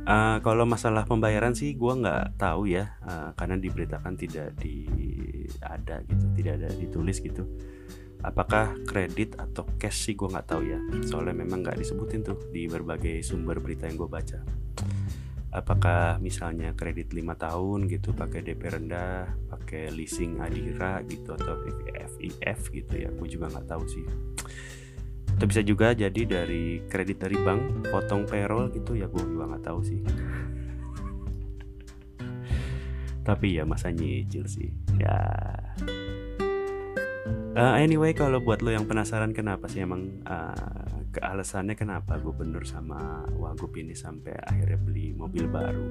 Uh, 0.08 0.40
kalau 0.40 0.64
masalah 0.64 1.04
pembayaran 1.04 1.52
sih 1.52 1.76
gue 1.76 1.92
nggak 2.00 2.40
tahu 2.40 2.64
ya 2.64 2.96
uh, 3.04 3.36
karena 3.36 3.60
diberitakan 3.60 4.16
tidak 4.16 4.56
di 4.56 4.88
ada 5.60 6.00
gitu 6.08 6.24
tidak 6.32 6.64
ada 6.64 6.68
ditulis 6.80 7.20
gitu 7.20 7.44
apakah 8.22 8.74
kredit 8.82 9.38
atau 9.38 9.66
cash 9.78 10.10
sih? 10.10 10.14
Gue 10.18 10.30
nggak 10.30 10.46
tahu 10.50 10.62
ya. 10.66 10.78
Soalnya 11.06 11.44
memang 11.44 11.62
nggak 11.62 11.78
disebutin 11.78 12.26
tuh 12.26 12.38
di 12.50 12.66
berbagai 12.66 13.22
sumber 13.22 13.62
berita 13.62 13.86
yang 13.86 13.98
gue 13.98 14.10
baca. 14.10 14.38
Apakah 15.48 16.20
misalnya 16.20 16.76
kredit 16.76 17.16
5 17.16 17.24
tahun 17.40 17.88
gitu 17.88 18.12
pakai 18.12 18.44
DP 18.44 18.62
rendah 18.68 19.32
pakai 19.48 19.88
leasing 19.88 20.44
Adira 20.44 21.00
gitu 21.08 21.32
atau 21.32 21.64
FIF 22.18 22.60
gitu 22.74 22.94
ya? 22.94 23.08
Gue 23.14 23.28
juga 23.30 23.48
nggak 23.48 23.66
tahu 23.66 23.84
sih. 23.88 24.04
Atau 25.38 25.46
bisa 25.48 25.62
juga 25.62 25.94
jadi 25.94 26.22
dari 26.26 26.82
kredit 26.90 27.22
dari 27.22 27.38
bank 27.38 27.88
potong 27.88 28.26
payroll 28.26 28.74
gitu 28.74 28.98
ya 28.98 29.06
gue 29.08 29.24
juga 29.24 29.54
nggak 29.54 29.64
tahu 29.64 29.80
sih. 29.80 30.00
Tapi 33.28 33.56
ya 33.56 33.64
masa 33.64 33.88
nyicil 33.88 34.44
sih. 34.44 34.68
Ya 35.00 35.16
Uh, 37.58 37.74
anyway, 37.74 38.14
kalau 38.14 38.38
buat 38.38 38.62
lo 38.62 38.70
yang 38.70 38.86
penasaran 38.86 39.34
kenapa 39.34 39.66
sih 39.66 39.82
emang 39.82 40.22
uh, 40.22 41.02
ke 41.10 41.18
alasannya 41.18 41.74
kenapa 41.74 42.14
gubernur 42.22 42.62
sama 42.62 43.26
wagub 43.34 43.74
ini 43.74 43.98
sampai 43.98 44.30
akhirnya 44.46 44.78
beli 44.78 45.10
mobil 45.10 45.50
baru. 45.50 45.86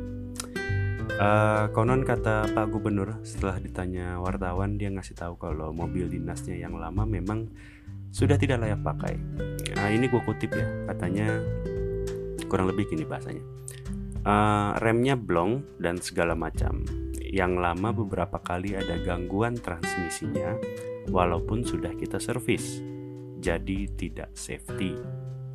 Uh, 1.19 1.67
konon 1.75 2.07
kata 2.07 2.55
Pak 2.55 2.71
Gubernur 2.71 3.19
setelah 3.27 3.59
ditanya 3.59 4.15
wartawan 4.15 4.79
dia 4.79 4.87
ngasih 4.95 5.19
tahu 5.19 5.35
kalau 5.35 5.75
mobil 5.75 6.07
dinasnya 6.07 6.55
yang 6.55 6.79
lama 6.79 7.03
memang 7.03 7.51
sudah 8.15 8.39
tidak 8.39 8.63
layak 8.63 8.79
pakai. 8.79 9.19
Nah 9.75 9.91
ini 9.91 10.07
gue 10.07 10.23
kutip 10.23 10.55
ya 10.55 10.67
katanya 10.87 11.35
kurang 12.47 12.71
lebih 12.71 12.87
gini 12.87 13.03
bahasanya. 13.03 13.43
Uh, 14.23 14.71
remnya 14.79 15.19
blong 15.19 15.67
dan 15.83 15.99
segala 15.99 16.31
macam. 16.31 16.87
Yang 17.27 17.59
lama 17.59 17.91
beberapa 17.91 18.39
kali 18.39 18.79
ada 18.79 18.95
gangguan 19.03 19.59
transmisinya 19.59 20.55
walaupun 21.11 21.63
sudah 21.63 21.91
kita 21.95 22.19
servis. 22.19 22.83
Jadi 23.37 23.87
tidak 23.95 24.33
safety. 24.33 24.97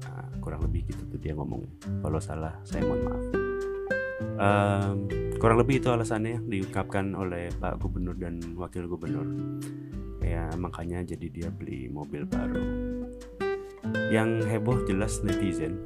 Nah, 0.07 0.29
kurang 0.39 0.65
lebih 0.65 0.87
gitu 0.89 1.03
tuh 1.11 1.21
dia 1.21 1.35
ngomongnya. 1.35 1.73
Kalau 2.01 2.21
salah 2.23 2.55
saya 2.63 2.83
mohon 2.87 3.03
maaf. 3.05 3.25
Um, 4.39 4.97
kurang 5.43 5.59
lebih 5.61 5.83
itu 5.83 5.91
alasannya 5.91 6.41
diungkapkan 6.47 7.13
oleh 7.19 7.51
Pak 7.59 7.83
Gubernur 7.83 8.15
dan 8.17 8.39
Wakil 8.55 8.87
Gubernur. 8.87 9.27
Ya 10.23 10.47
makanya 10.55 11.03
jadi 11.03 11.27
dia 11.29 11.49
beli 11.51 11.91
mobil 11.91 12.25
baru. 12.25 12.63
Yang 14.15 14.47
heboh 14.47 14.87
jelas 14.87 15.21
netizen. 15.27 15.77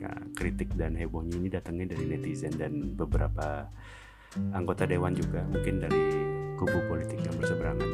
Nah, 0.00 0.18
kritik 0.34 0.74
dan 0.74 0.98
hebohnya 0.98 1.38
ini 1.38 1.48
datangnya 1.52 1.94
dari 1.94 2.08
netizen 2.08 2.56
dan 2.56 2.96
beberapa 2.96 3.68
anggota 4.56 4.88
dewan 4.88 5.12
juga 5.12 5.44
mungkin 5.44 5.78
dari 5.78 6.04
kubu 6.56 6.88
politik 6.88 7.20
yang 7.20 7.36
berseberangan 7.36 7.90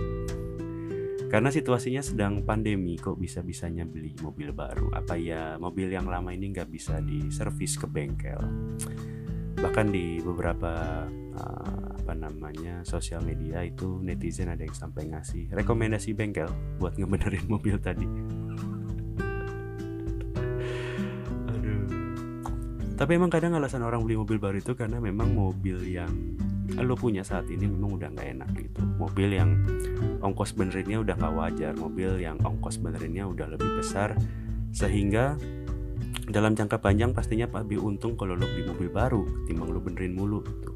karena 1.29 1.53
situasinya 1.53 2.01
sedang 2.01 2.41
pandemi 2.41 2.97
kok 2.97 3.21
bisa-bisanya 3.21 3.85
beli 3.85 4.17
mobil 4.25 4.49
baru? 4.57 4.89
Apa 4.97 5.21
ya 5.21 5.61
mobil 5.61 5.93
yang 5.93 6.09
lama 6.09 6.33
ini 6.33 6.57
nggak 6.57 6.73
bisa 6.73 7.05
diservis 7.05 7.77
ke 7.77 7.85
bengkel? 7.85 8.41
Bahkan 9.61 9.87
di 9.93 10.25
beberapa 10.25 11.05
uh, 11.37 11.85
apa 12.01 12.13
namanya 12.17 12.81
sosial 12.89 13.21
media 13.21 13.61
itu 13.61 14.01
netizen 14.01 14.49
ada 14.49 14.65
yang 14.65 14.73
sampai 14.73 15.13
ngasih 15.13 15.53
rekomendasi 15.53 16.17
bengkel 16.17 16.49
buat 16.81 16.97
ngebenerin 16.97 17.45
mobil 17.53 17.77
tadi. 17.77 18.09
Aduh. 21.53 21.85
Tapi 22.97 23.11
emang 23.21 23.29
kadang 23.29 23.53
alasan 23.53 23.85
orang 23.85 24.01
beli 24.01 24.17
mobil 24.17 24.41
baru 24.41 24.65
itu 24.65 24.73
karena 24.73 24.97
memang 24.97 25.37
mobil 25.37 25.77
yang 25.85 26.09
lo 26.77 26.95
punya 26.95 27.25
saat 27.25 27.49
ini 27.49 27.65
memang 27.65 27.97
udah 27.97 28.09
nggak 28.13 28.29
enak 28.37 28.51
gitu. 28.61 28.81
Mobil 29.01 29.29
yang 29.33 29.51
ongkos 30.21 30.53
benerinnya 30.53 31.01
udah 31.01 31.15
nggak 31.17 31.35
wajar 31.35 31.73
mobil 31.79 32.21
yang 32.21 32.37
ongkos 32.45 32.77
benerinnya 32.77 33.25
udah 33.25 33.47
lebih 33.49 33.81
besar. 33.81 34.13
Sehingga 34.75 35.41
dalam 36.29 36.53
jangka 36.53 36.77
panjang 36.85 37.17
pastinya 37.17 37.49
lebih 37.65 37.81
untung 37.81 38.13
kalau 38.21 38.37
lo 38.37 38.45
beli 38.45 38.69
mobil 38.69 38.89
baru 38.93 39.25
ketimbang 39.25 39.71
lo 39.73 39.81
benerin 39.81 40.13
mulu 40.13 40.45
gitu. 40.45 40.71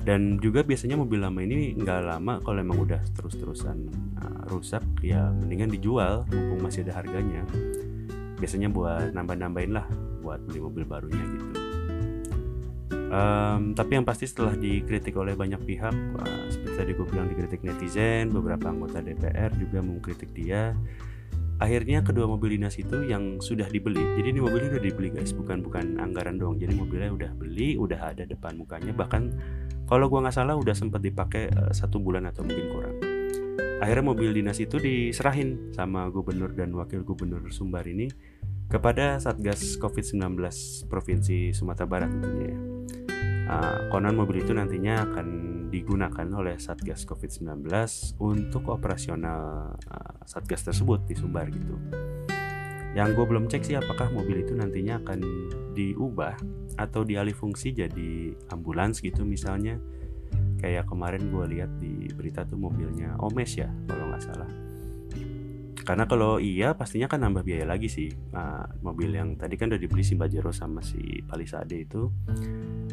Dan 0.00 0.40
juga 0.40 0.64
biasanya 0.64 0.96
mobil 0.96 1.20
lama 1.20 1.40
ini 1.44 1.76
nggak 1.76 2.00
lama 2.04 2.40
kalau 2.40 2.60
emang 2.60 2.80
udah 2.84 3.00
terus-terusan 3.16 3.88
uh, 4.20 4.42
rusak 4.48 4.84
ya 5.04 5.28
mendingan 5.32 5.72
dijual 5.72 6.24
mumpung 6.28 6.60
masih 6.68 6.84
ada 6.88 7.00
harganya. 7.00 7.44
Biasanya 8.40 8.72
buat 8.72 9.12
nambah-nambahin 9.12 9.72
lah 9.76 9.84
buat 10.24 10.40
beli 10.48 10.60
mobil 10.60 10.84
barunya 10.88 11.24
gitu 11.36 11.59
Um, 13.10 13.74
tapi 13.74 13.98
yang 13.98 14.06
pasti 14.06 14.30
setelah 14.30 14.54
dikritik 14.54 15.18
oleh 15.18 15.34
banyak 15.34 15.58
pihak, 15.66 15.90
uh, 15.92 16.46
seperti 16.46 16.74
tadi 16.78 16.90
gue 16.94 17.06
bilang 17.10 17.26
dikritik 17.26 17.66
netizen, 17.66 18.30
beberapa 18.30 18.70
anggota 18.70 19.02
DPR 19.02 19.50
juga 19.58 19.82
mengkritik 19.82 20.30
dia. 20.30 20.78
Akhirnya 21.58 22.06
kedua 22.06 22.24
mobil 22.24 22.56
dinas 22.56 22.78
itu 22.78 23.04
yang 23.04 23.42
sudah 23.42 23.66
dibeli. 23.66 24.00
Jadi 24.16 24.32
ini 24.32 24.40
mobilnya 24.40 24.78
udah 24.78 24.84
dibeli 24.86 25.10
guys, 25.10 25.34
bukan 25.34 25.60
bukan 25.60 25.98
anggaran 25.98 26.38
doang. 26.38 26.56
Jadi 26.56 26.72
mobilnya 26.72 27.10
udah 27.10 27.30
beli, 27.34 27.74
udah 27.76 28.14
ada 28.14 28.24
depan 28.24 28.56
mukanya. 28.56 28.94
Bahkan 28.94 29.22
kalau 29.90 30.06
gue 30.06 30.18
nggak 30.22 30.36
salah 30.38 30.54
udah 30.54 30.72
sempat 30.72 31.02
dipakai 31.02 31.50
uh, 31.50 31.74
satu 31.74 31.98
bulan 31.98 32.30
atau 32.30 32.46
mungkin 32.46 32.66
kurang. 32.70 32.96
Akhirnya 33.82 34.06
mobil 34.06 34.30
dinas 34.30 34.62
itu 34.62 34.78
diserahin 34.78 35.74
sama 35.74 36.06
gubernur 36.14 36.54
dan 36.54 36.70
wakil 36.78 37.02
gubernur 37.02 37.42
Sumbar 37.50 37.88
ini 37.90 38.06
kepada 38.70 39.18
Satgas 39.18 39.74
COVID-19 39.82 40.38
Provinsi 40.86 41.50
Sumatera 41.50 41.90
Barat 41.90 42.08
tentunya 42.14 42.54
ya. 42.54 42.79
Uh, 43.50 43.90
konon 43.90 44.14
mobil 44.14 44.46
itu 44.46 44.54
nantinya 44.54 45.10
akan 45.10 45.26
digunakan 45.74 46.26
oleh 46.38 46.54
Satgas 46.54 47.02
COVID-19 47.02 47.66
untuk 48.22 48.70
operasional 48.70 49.74
uh, 49.74 50.14
Satgas 50.22 50.62
tersebut 50.62 51.02
di 51.10 51.18
Sumbar 51.18 51.50
gitu. 51.50 51.74
Yang 52.94 53.18
gue 53.18 53.26
belum 53.26 53.50
cek 53.50 53.66
sih 53.66 53.74
apakah 53.74 54.14
mobil 54.14 54.46
itu 54.46 54.54
nantinya 54.54 55.02
akan 55.02 55.18
diubah 55.74 56.38
atau 56.78 57.02
dialih 57.02 57.34
fungsi 57.34 57.74
jadi 57.74 58.38
ambulans 58.54 59.02
gitu 59.02 59.26
misalnya. 59.26 59.82
Kayak 60.62 60.86
kemarin 60.86 61.34
gue 61.34 61.44
lihat 61.58 61.74
di 61.82 62.06
berita 62.14 62.46
tuh 62.46 62.60
mobilnya 62.60 63.18
Omes 63.18 63.58
ya 63.58 63.66
kalau 63.90 64.14
nggak 64.14 64.22
salah 64.22 64.69
karena 65.90 66.06
kalau 66.06 66.38
iya 66.38 66.78
pastinya 66.78 67.10
kan 67.10 67.18
nambah 67.26 67.42
biaya 67.42 67.66
lagi 67.66 67.90
sih. 67.90 68.14
Nah, 68.30 68.62
mobil 68.78 69.10
yang 69.10 69.34
tadi 69.34 69.58
kan 69.58 69.74
udah 69.74 69.82
dibeli 69.82 70.06
si 70.06 70.14
Bajero 70.14 70.54
sama 70.54 70.86
si 70.86 71.18
Palisade 71.26 71.82
itu. 71.82 72.06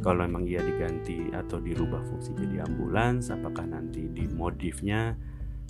Kalau 0.02 0.26
memang 0.26 0.50
iya 0.50 0.66
diganti 0.66 1.30
atau 1.30 1.62
dirubah 1.62 2.02
fungsi 2.10 2.34
jadi 2.34 2.66
ambulans 2.66 3.30
apakah 3.30 3.70
nanti 3.70 4.10
di 4.10 4.26
modifnya 4.34 5.14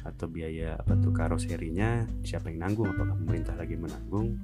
atau 0.07 0.31
biaya 0.31 0.79
apa 0.79 0.95
tuh 1.03 1.11
karoserinya 1.11 2.07
siapa 2.23 2.47
yang 2.47 2.63
nanggung? 2.63 2.95
Apakah 2.95 3.19
pemerintah 3.19 3.59
lagi 3.59 3.75
menanggung? 3.75 4.39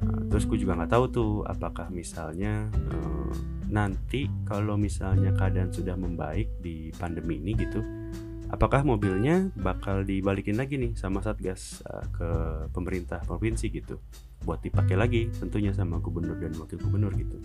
Uh, 0.00 0.32
terus 0.32 0.48
gue 0.48 0.56
juga 0.56 0.80
nggak 0.80 0.96
tahu 0.96 1.04
tuh 1.12 1.32
apakah 1.44 1.92
misalnya 1.92 2.72
uh, 2.88 3.36
nanti 3.68 4.32
kalau 4.48 4.80
misalnya 4.80 5.36
keadaan 5.36 5.68
sudah 5.68 6.00
membaik 6.00 6.48
di 6.64 6.88
pandemi 6.96 7.36
ini 7.36 7.52
gitu 7.52 7.84
apakah 8.52 8.84
mobilnya 8.84 9.48
bakal 9.56 10.04
dibalikin 10.04 10.60
lagi 10.60 10.76
nih 10.76 10.92
sama 10.92 11.24
satgas 11.24 11.80
uh, 11.88 12.04
ke 12.12 12.28
pemerintah 12.70 13.24
provinsi 13.24 13.72
gitu? 13.72 13.96
Buat 14.44 14.60
dipakai 14.60 14.94
lagi 14.94 15.32
tentunya 15.32 15.72
sama 15.72 15.98
gubernur 15.98 16.36
dan 16.36 16.52
wakil 16.60 16.76
gubernur 16.76 17.16
gitu. 17.16 17.40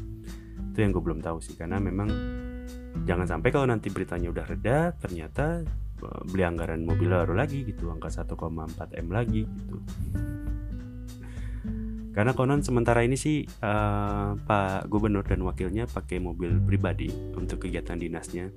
Itu 0.76 0.78
yang 0.84 0.92
gue 0.92 1.02
belum 1.02 1.24
tahu 1.24 1.40
sih 1.40 1.56
karena 1.56 1.80
memang 1.80 2.12
jangan 3.08 3.24
sampai 3.24 3.50
kalau 3.56 3.66
nanti 3.66 3.88
beritanya 3.88 4.28
udah 4.28 4.46
reda 4.46 4.92
ternyata 5.00 5.64
uh, 6.04 6.22
beli 6.28 6.44
anggaran 6.44 6.84
mobil 6.84 7.08
baru 7.08 7.40
lagi 7.40 7.64
gitu 7.64 7.88
angka 7.88 8.12
1,4 8.12 8.36
m 9.00 9.08
lagi 9.08 9.48
gitu. 9.48 9.80
Karena 12.12 12.34
konon 12.34 12.66
sementara 12.66 13.06
ini 13.06 13.14
sih 13.14 13.46
uh, 13.46 14.34
Pak 14.34 14.90
Gubernur 14.90 15.22
dan 15.22 15.46
wakilnya 15.46 15.86
pakai 15.86 16.18
mobil 16.18 16.58
pribadi 16.66 17.14
untuk 17.38 17.62
kegiatan 17.62 17.94
dinasnya 17.94 18.50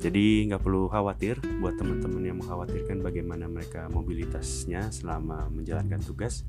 jadi 0.00 0.48
nggak 0.48 0.64
perlu 0.64 0.88
khawatir 0.88 1.36
buat 1.60 1.76
teman-teman 1.76 2.24
yang 2.24 2.40
mengkhawatirkan 2.40 3.04
bagaimana 3.04 3.44
mereka 3.52 3.84
mobilitasnya 3.92 4.88
selama 4.88 5.52
menjalankan 5.52 6.00
tugas. 6.00 6.48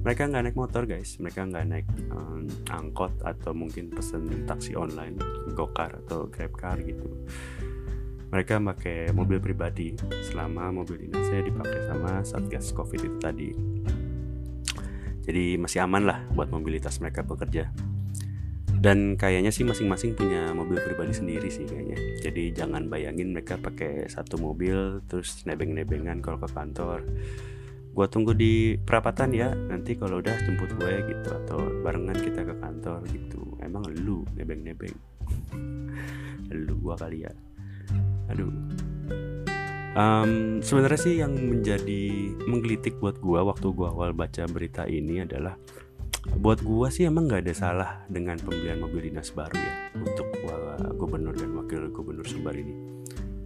Mereka 0.00 0.32
nggak 0.32 0.42
naik 0.48 0.56
motor 0.56 0.88
guys, 0.88 1.20
mereka 1.20 1.44
nggak 1.44 1.64
naik 1.68 1.88
um, 2.08 2.48
angkot 2.72 3.12
atau 3.20 3.52
mungkin 3.52 3.92
pesen 3.92 4.24
taksi 4.48 4.72
online, 4.72 5.20
gokar 5.52 6.00
atau 6.00 6.32
grab 6.32 6.56
car 6.56 6.80
gitu. 6.80 7.04
Mereka 8.32 8.56
pakai 8.56 9.12
mobil 9.12 9.36
pribadi 9.36 9.92
selama 10.24 10.72
mobil 10.72 11.04
dinasnya 11.04 11.44
dipakai 11.44 11.92
sama 11.92 12.24
satgas 12.24 12.72
covid 12.72 13.04
itu 13.04 13.18
tadi. 13.20 13.48
Jadi 15.28 15.60
masih 15.60 15.84
aman 15.84 16.08
lah 16.08 16.24
buat 16.32 16.48
mobilitas 16.48 17.04
mereka 17.04 17.20
bekerja 17.20 17.68
dan 18.78 19.18
kayaknya 19.18 19.50
sih 19.50 19.66
masing-masing 19.66 20.14
punya 20.14 20.54
mobil 20.54 20.78
pribadi 20.78 21.10
sendiri 21.10 21.50
sih 21.50 21.66
kayaknya. 21.66 21.98
Jadi 22.22 22.54
jangan 22.54 22.86
bayangin 22.86 23.34
mereka 23.34 23.58
pakai 23.58 24.06
satu 24.06 24.38
mobil 24.38 25.02
terus 25.10 25.42
nebeng-nebengan 25.42 26.22
kalau 26.22 26.38
ke 26.38 26.48
kantor. 26.54 27.02
Gue 27.90 28.06
tunggu 28.06 28.38
di 28.38 28.78
perapatan 28.78 29.34
ya 29.34 29.50
nanti 29.50 29.98
kalau 29.98 30.22
udah 30.22 30.36
jemput 30.46 30.70
gue 30.78 30.94
gitu 31.10 31.28
atau 31.44 31.58
barengan 31.82 32.14
kita 32.14 32.46
ke 32.46 32.54
kantor 32.62 33.02
gitu. 33.10 33.42
Emang 33.58 33.82
lu 33.90 34.22
nebeng-nebeng? 34.38 34.94
Lu 36.54 36.74
gua 36.80 36.96
kali 36.96 37.26
ya. 37.26 37.32
Aduh. 38.32 38.48
Um, 39.98 40.62
sebenarnya 40.62 41.00
sih 41.00 41.14
yang 41.18 41.34
menjadi 41.34 42.30
menggelitik 42.46 43.02
buat 43.02 43.18
gue 43.18 43.40
waktu 43.42 43.66
gue 43.66 43.88
awal 43.88 44.14
baca 44.14 44.46
berita 44.46 44.86
ini 44.86 45.26
adalah 45.26 45.58
buat 46.36 46.60
gua 46.60 46.92
sih 46.92 47.08
emang 47.08 47.24
nggak 47.24 47.48
ada 47.48 47.54
salah 47.56 47.90
dengan 48.12 48.36
pembelian 48.36 48.84
mobil 48.84 49.08
dinas 49.08 49.32
baru 49.32 49.56
ya 49.56 49.74
untuk 49.96 50.28
gubernur 50.98 51.32
dan 51.32 51.50
wakil 51.56 51.88
gubernur 51.94 52.26
Sumbar 52.26 52.52
ini. 52.58 52.74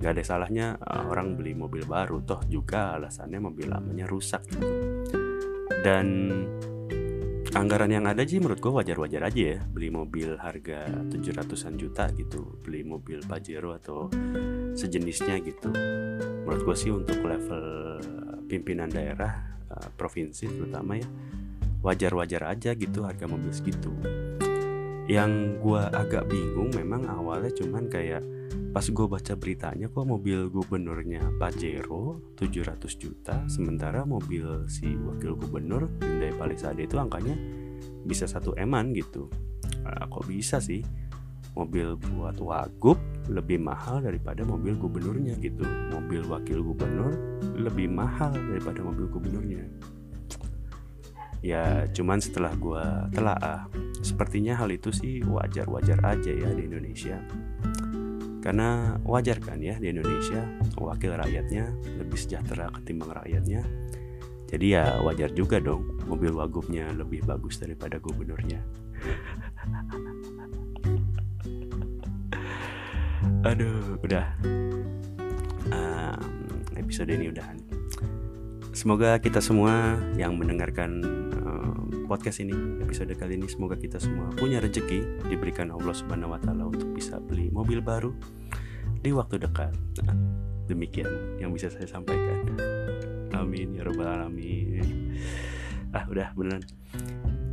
Nggak 0.03 0.19
ada 0.19 0.23
salahnya 0.27 0.67
uh, 0.83 1.07
orang 1.07 1.39
beli 1.39 1.55
mobil 1.55 1.87
baru 1.87 2.19
toh 2.27 2.43
juga 2.51 2.99
alasannya 2.99 3.39
mobil 3.39 3.71
lamanya 3.71 4.09
rusak 4.11 4.43
gitu. 4.51 4.67
Dan 5.83 6.07
anggaran 7.55 7.93
yang 7.93 8.09
ada 8.11 8.27
sih 8.27 8.43
menurut 8.43 8.59
gue 8.59 8.73
wajar-wajar 8.73 9.23
aja 9.29 9.43
ya 9.55 9.59
beli 9.63 9.93
mobil 9.93 10.35
harga 10.41 10.89
700-an 11.07 11.75
juta 11.77 12.09
gitu 12.17 12.59
beli 12.65 12.83
mobil 12.83 13.23
Pajero 13.23 13.77
atau 13.79 14.11
sejenisnya 14.75 15.39
gitu. 15.45 15.71
Menurut 16.43 16.63
gue 16.67 16.77
sih 16.77 16.91
untuk 16.91 17.23
level 17.23 17.65
pimpinan 18.51 18.91
daerah 18.91 19.55
uh, 19.71 19.89
provinsi 19.95 20.51
terutama 20.51 20.99
ya 20.99 21.07
wajar-wajar 21.83 22.47
aja 22.47 22.73
gitu 22.79 23.03
harga 23.03 23.27
mobil 23.27 23.51
segitu. 23.51 23.91
Yang 25.11 25.59
gue 25.59 25.83
agak 25.83 26.31
bingung 26.31 26.71
memang 26.73 27.11
awalnya 27.11 27.51
cuman 27.59 27.91
kayak 27.91 28.23
pas 28.73 28.87
gue 28.87 29.05
baca 29.05 29.37
beritanya 29.37 29.91
kok 29.93 30.09
mobil 30.09 30.49
gubernurnya 30.49 31.21
Pajero 31.37 32.33
700 32.39 32.89
juta 32.97 33.45
sementara 33.45 34.09
mobil 34.09 34.65
si 34.65 34.89
wakil 34.97 35.37
gubernur 35.37 35.93
Hyundai 36.01 36.33
Palisade 36.33 36.89
itu 36.89 36.97
angkanya 36.97 37.37
bisa 38.07 38.25
satu 38.25 38.57
eman 38.57 38.97
gitu. 38.97 39.29
Nah, 39.85 40.09
kok 40.09 40.25
bisa 40.25 40.63
sih 40.63 40.81
mobil 41.53 41.99
buat 41.99 42.41
wagub 42.41 42.97
lebih 43.29 43.61
mahal 43.61 44.01
daripada 44.01 44.47
mobil 44.47 44.79
gubernurnya 44.79 45.37
gitu? 45.43 45.67
Mobil 45.93 46.25
wakil 46.25 46.65
gubernur 46.65 47.13
lebih 47.59 47.93
mahal 47.93 48.33
daripada 48.33 48.81
mobil 48.81 49.11
gubernurnya 49.11 49.69
ya 51.43 51.91
cuman 51.91 52.23
setelah 52.23 52.55
gue 52.55 53.11
telaah 53.11 53.67
sepertinya 53.99 54.55
hal 54.55 54.71
itu 54.71 54.95
sih 54.95 55.27
wajar-wajar 55.27 55.99
aja 56.07 56.31
ya 56.31 56.51
di 56.55 56.63
Indonesia. 56.71 57.19
Karena 58.43 58.99
wajar 59.07 59.39
kan 59.39 59.63
ya 59.63 59.79
di 59.79 59.91
Indonesia 59.95 60.43
wakil 60.75 61.15
rakyatnya 61.15 61.71
lebih 61.99 62.19
sejahtera 62.19 62.71
ketimbang 62.75 63.15
rakyatnya. 63.15 63.63
Jadi 64.51 64.67
ya 64.75 64.99
wajar 65.03 65.31
juga 65.35 65.63
dong 65.63 65.99
mobil 66.11 66.35
wagubnya 66.35 66.91
lebih 66.95 67.23
bagus 67.27 67.59
daripada 67.63 67.99
gubernurnya. 68.03 68.63
Aduh 73.47 73.99
udah. 74.03 74.27
Um, 75.73 76.67
episode 76.75 77.15
ini 77.15 77.31
udahan 77.31 77.62
semoga 78.83 79.15
kita 79.23 79.39
semua 79.39 79.95
yang 80.19 80.35
mendengarkan 80.35 81.07
podcast 82.11 82.43
ini 82.43 82.83
episode 82.83 83.15
kali 83.15 83.39
ini 83.39 83.47
semoga 83.47 83.79
kita 83.79 84.03
semua 84.03 84.27
punya 84.35 84.59
rezeki 84.59 85.23
diberikan 85.31 85.71
Allah 85.71 85.95
Subhanahu 85.95 86.35
wa 86.35 86.41
taala 86.43 86.67
untuk 86.67 86.91
bisa 86.91 87.23
beli 87.23 87.47
mobil 87.55 87.79
baru 87.79 88.11
di 88.99 89.15
waktu 89.15 89.39
dekat. 89.39 89.71
Nah, 90.03 90.19
demikian 90.67 91.07
yang 91.39 91.55
bisa 91.55 91.71
saya 91.71 91.87
sampaikan. 91.87 92.59
Amin 93.39 93.71
ya 93.79 93.87
robbal 93.87 94.19
alamin. 94.19 95.15
Ah, 95.95 96.03
udah 96.11 96.35
beneran. 96.35 96.67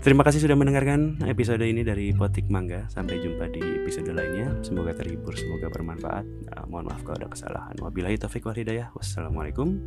Terima 0.02 0.26
kasih 0.26 0.42
sudah 0.42 0.58
mendengarkan 0.58 1.22
episode 1.30 1.62
ini 1.62 1.86
dari 1.86 2.10
Potik 2.10 2.50
Mangga. 2.50 2.90
Sampai 2.90 3.22
jumpa 3.22 3.54
di 3.54 3.62
episode 3.86 4.10
lainnya. 4.10 4.50
Semoga 4.66 4.98
terhibur, 4.98 5.38
semoga 5.38 5.70
bermanfaat. 5.70 6.26
Nah, 6.26 6.66
mohon 6.66 6.90
maaf 6.90 7.06
kalau 7.06 7.22
ada 7.22 7.30
kesalahan. 7.30 7.78
Wabillahi 7.78 8.18
taufiq 8.18 8.50
wal 8.50 8.58
hidayah. 8.58 8.90
Wassalamualaikum 8.98 9.78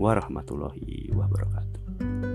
warahmatullahi 0.00 1.12
wabarakatuh. 1.12 2.29